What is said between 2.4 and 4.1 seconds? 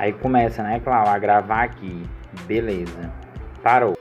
Beleza. Parou.